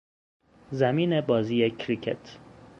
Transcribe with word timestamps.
زمین 0.71 1.21
بازی 1.21 1.69
کریکت 1.71 2.39